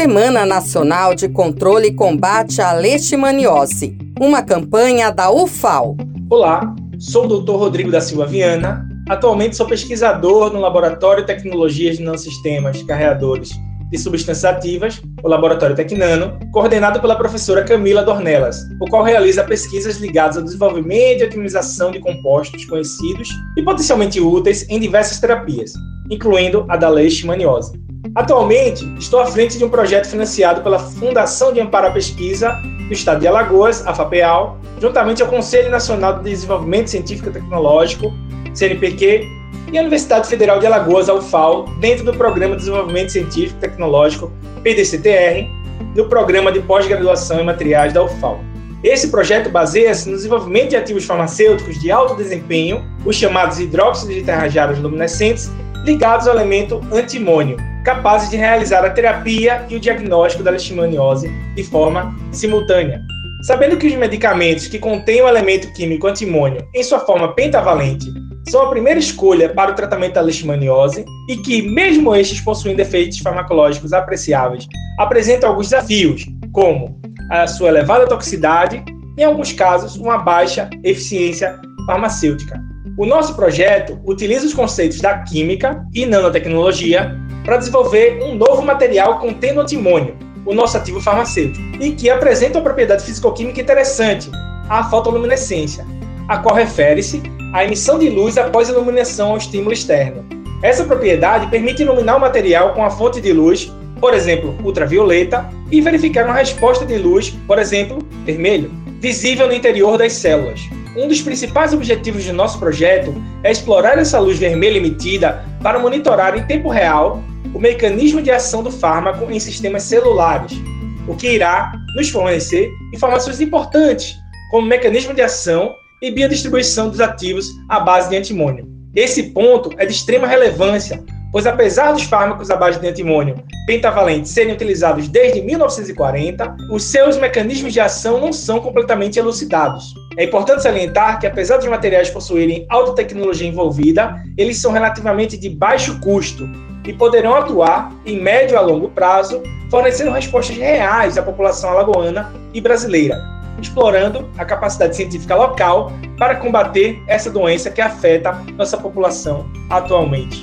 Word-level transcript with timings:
Semana 0.00 0.46
Nacional 0.46 1.12
de 1.12 1.28
Controle 1.28 1.88
e 1.88 1.92
Combate 1.92 2.62
à 2.62 2.72
Leishmaniose, 2.72 3.98
uma 4.20 4.44
campanha 4.44 5.10
da 5.10 5.28
UFAL. 5.28 5.96
Olá, 6.30 6.72
sou 7.00 7.24
o 7.24 7.40
Dr. 7.40 7.56
Rodrigo 7.56 7.90
da 7.90 8.00
Silva 8.00 8.24
Viana. 8.24 8.88
Atualmente 9.08 9.56
sou 9.56 9.66
pesquisador 9.66 10.52
no 10.52 10.60
Laboratório 10.60 11.22
de 11.22 11.26
Tecnologias 11.26 11.96
de 11.96 12.04
Nanosistemas 12.04 12.80
Carreadores 12.84 13.50
de 13.90 13.98
Substâncias 13.98 14.44
Ativas, 14.44 15.02
o 15.20 15.28
Laboratório 15.28 15.74
Tecnano, 15.74 16.38
coordenado 16.52 17.00
pela 17.00 17.16
professora 17.16 17.64
Camila 17.64 18.04
Dornelas, 18.04 18.56
o 18.80 18.88
qual 18.88 19.02
realiza 19.02 19.42
pesquisas 19.42 19.96
ligadas 19.96 20.36
ao 20.36 20.44
desenvolvimento 20.44 21.22
e 21.22 21.24
otimização 21.24 21.90
de 21.90 21.98
compostos 21.98 22.64
conhecidos 22.66 23.30
e 23.56 23.64
potencialmente 23.64 24.20
úteis 24.20 24.64
em 24.68 24.78
diversas 24.78 25.18
terapias, 25.18 25.72
incluindo 26.08 26.64
a 26.68 26.76
da 26.76 26.88
leishmaniose. 26.88 27.87
Atualmente, 28.14 28.84
estou 28.98 29.20
à 29.20 29.26
frente 29.26 29.58
de 29.58 29.64
um 29.64 29.68
projeto 29.68 30.06
financiado 30.06 30.62
pela 30.62 30.78
Fundação 30.78 31.52
de 31.52 31.60
Amparo 31.60 31.88
à 31.88 31.90
Pesquisa 31.90 32.52
do 32.86 32.92
Estado 32.92 33.20
de 33.20 33.26
Alagoas, 33.26 33.86
a 33.86 33.94
FAPEAL, 33.94 34.58
juntamente 34.80 35.22
ao 35.22 35.28
Conselho 35.28 35.70
Nacional 35.70 36.18
de 36.18 36.30
Desenvolvimento 36.30 36.90
Científico 36.90 37.28
e 37.28 37.32
Tecnológico, 37.32 38.12
CNPq, 38.54 39.26
e 39.72 39.76
a 39.76 39.80
Universidade 39.80 40.28
Federal 40.28 40.58
de 40.58 40.66
Alagoas, 40.66 41.08
a 41.08 41.14
UFAL, 41.14 41.66
dentro 41.80 42.04
do 42.04 42.14
Programa 42.14 42.54
de 42.54 42.60
Desenvolvimento 42.60 43.12
Científico 43.12 43.58
e 43.58 43.60
Tecnológico, 43.60 44.32
PDCTR, 44.62 45.46
no 45.94 46.08
Programa 46.08 46.50
de 46.50 46.60
Pós-Graduação 46.60 47.40
em 47.40 47.44
Materiais 47.44 47.92
da 47.92 48.02
UFAL. 48.02 48.40
Esse 48.82 49.08
projeto 49.08 49.50
baseia-se 49.50 50.08
no 50.08 50.16
desenvolvimento 50.16 50.70
de 50.70 50.76
ativos 50.76 51.04
farmacêuticos 51.04 51.78
de 51.80 51.90
alto 51.90 52.14
desempenho, 52.14 52.84
os 53.04 53.16
chamados 53.16 53.58
hidróxidos 53.58 54.14
de 54.14 54.22
terrajadas 54.22 54.78
luminescentes, 54.78 55.50
ligados 55.88 56.28
ao 56.28 56.34
elemento 56.34 56.80
antimônio, 56.92 57.56
capazes 57.82 58.28
de 58.28 58.36
realizar 58.36 58.84
a 58.84 58.90
terapia 58.90 59.64
e 59.70 59.76
o 59.76 59.80
diagnóstico 59.80 60.44
da 60.44 60.50
leishmaniose 60.50 61.30
de 61.56 61.64
forma 61.64 62.14
simultânea. 62.30 63.00
Sabendo 63.42 63.78
que 63.78 63.86
os 63.86 63.94
medicamentos 63.94 64.66
que 64.66 64.78
contêm 64.78 65.22
o 65.22 65.28
elemento 65.28 65.72
químico 65.72 66.06
antimônio 66.06 66.62
em 66.74 66.82
sua 66.82 67.00
forma 67.00 67.34
pentavalente 67.34 68.06
são 68.50 68.62
a 68.62 68.68
primeira 68.68 68.98
escolha 68.98 69.48
para 69.48 69.70
o 69.70 69.74
tratamento 69.74 70.14
da 70.14 70.20
leishmaniose 70.20 71.06
e 71.28 71.36
que, 71.38 71.62
mesmo 71.62 72.14
estes 72.14 72.40
possuindo 72.40 72.82
efeitos 72.82 73.18
farmacológicos 73.20 73.94
apreciáveis, 73.94 74.66
apresentam 74.98 75.48
alguns 75.48 75.70
desafios, 75.70 76.26
como 76.52 77.00
a 77.30 77.46
sua 77.46 77.68
elevada 77.68 78.06
toxicidade 78.06 78.84
e, 79.16 79.22
em 79.22 79.24
alguns 79.24 79.52
casos, 79.52 79.96
uma 79.96 80.18
baixa 80.18 80.68
eficiência 80.84 81.58
farmacêutica. 81.86 82.60
O 82.98 83.06
nosso 83.06 83.36
projeto 83.36 83.96
utiliza 84.04 84.44
os 84.44 84.52
conceitos 84.52 85.00
da 85.00 85.20
química 85.20 85.86
e 85.94 86.04
nanotecnologia 86.04 87.16
para 87.44 87.56
desenvolver 87.56 88.20
um 88.24 88.34
novo 88.34 88.60
material 88.60 89.20
contendo 89.20 89.60
antimônio, 89.60 90.16
o 90.44 90.52
nosso 90.52 90.76
ativo 90.76 91.00
farmacêutico, 91.00 91.64
e 91.80 91.92
que 91.92 92.10
apresenta 92.10 92.58
uma 92.58 92.64
propriedade 92.64 93.04
físico-química 93.04 93.60
interessante, 93.60 94.28
a 94.68 94.82
fotoluminescência, 94.90 95.86
a 96.26 96.38
qual 96.38 96.56
refere-se 96.56 97.22
à 97.54 97.64
emissão 97.64 98.00
de 98.00 98.10
luz 98.10 98.36
após 98.36 98.68
iluminação 98.68 99.30
ao 99.30 99.36
estímulo 99.36 99.72
externo. 99.72 100.24
Essa 100.60 100.82
propriedade 100.82 101.46
permite 101.46 101.82
iluminar 101.82 102.16
o 102.16 102.20
material 102.20 102.74
com 102.74 102.84
a 102.84 102.90
fonte 102.90 103.20
de 103.20 103.32
luz, 103.32 103.72
por 104.00 104.12
exemplo, 104.12 104.58
ultravioleta, 104.64 105.48
e 105.70 105.80
verificar 105.80 106.24
uma 106.24 106.34
resposta 106.34 106.84
de 106.84 106.98
luz, 106.98 107.30
por 107.46 107.60
exemplo, 107.60 108.00
vermelho, 108.24 108.72
visível 109.00 109.46
no 109.46 109.54
interior 109.54 109.96
das 109.96 110.14
células. 110.14 110.68
Um 110.98 111.06
dos 111.06 111.22
principais 111.22 111.72
objetivos 111.72 112.24
do 112.24 112.32
nosso 112.32 112.58
projeto 112.58 113.14
é 113.44 113.52
explorar 113.52 113.96
essa 113.98 114.18
luz 114.18 114.36
vermelha 114.36 114.78
emitida 114.78 115.44
para 115.62 115.78
monitorar 115.78 116.36
em 116.36 116.42
tempo 116.42 116.68
real 116.68 117.22
o 117.54 117.58
mecanismo 117.60 118.20
de 118.20 118.32
ação 118.32 118.64
do 118.64 118.72
fármaco 118.72 119.30
em 119.30 119.38
sistemas 119.38 119.84
celulares, 119.84 120.60
o 121.06 121.14
que 121.14 121.28
irá 121.28 121.72
nos 121.94 122.10
fornecer 122.10 122.68
informações 122.92 123.40
importantes, 123.40 124.16
como 124.50 124.66
mecanismo 124.66 125.14
de 125.14 125.22
ação 125.22 125.72
e 126.02 126.10
biodistribuição 126.10 126.90
dos 126.90 126.98
ativos 126.98 127.46
à 127.68 127.78
base 127.78 128.10
de 128.10 128.16
antimônio. 128.16 128.66
Esse 128.92 129.30
ponto 129.30 129.70
é 129.78 129.86
de 129.86 129.92
extrema 129.92 130.26
relevância, 130.26 131.00
pois 131.30 131.46
apesar 131.46 131.92
dos 131.92 132.02
fármacos 132.02 132.50
à 132.50 132.56
base 132.56 132.80
de 132.80 132.88
antimônio 132.88 133.36
pentavalentes 133.68 134.32
serem 134.32 134.52
utilizados 134.52 135.06
desde 135.06 135.42
1940, 135.42 136.56
os 136.72 136.82
seus 136.82 137.16
mecanismos 137.16 137.72
de 137.72 137.78
ação 137.78 138.20
não 138.20 138.32
são 138.32 138.58
completamente 138.58 139.16
elucidados. 139.16 139.94
É 140.18 140.24
importante 140.24 140.64
salientar 140.64 141.20
que, 141.20 141.28
apesar 141.28 141.58
dos 141.58 141.68
materiais 141.68 142.10
possuírem 142.10 142.66
alta 142.68 142.92
tecnologia 142.92 143.46
envolvida, 143.46 144.20
eles 144.36 144.58
são 144.58 144.72
relativamente 144.72 145.36
de 145.36 145.48
baixo 145.48 146.00
custo 146.00 146.44
e 146.84 146.92
poderão 146.92 147.36
atuar 147.36 147.92
em 148.04 148.20
médio 148.20 148.58
a 148.58 148.60
longo 148.60 148.88
prazo, 148.88 149.40
fornecendo 149.70 150.10
respostas 150.10 150.56
reais 150.56 151.16
à 151.16 151.22
população 151.22 151.70
alagoana 151.70 152.32
e 152.52 152.60
brasileira, 152.60 153.16
explorando 153.62 154.28
a 154.36 154.44
capacidade 154.44 154.96
científica 154.96 155.36
local 155.36 155.92
para 156.18 156.34
combater 156.34 157.00
essa 157.06 157.30
doença 157.30 157.70
que 157.70 157.80
afeta 157.80 158.32
nossa 158.56 158.76
população 158.76 159.48
atualmente. 159.70 160.42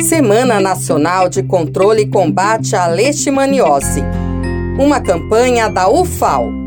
Semana 0.00 0.58
Nacional 0.58 1.28
de 1.28 1.42
Controle 1.42 2.04
e 2.04 2.08
Combate 2.08 2.74
à 2.74 2.86
Leishmaniose. 2.86 4.02
Uma 4.78 5.02
campanha 5.02 5.68
da 5.68 5.86
UFAL 5.86 6.63